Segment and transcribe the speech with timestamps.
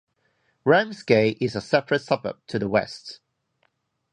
[0.65, 3.19] Ramsgate is a separate suburb, to the west.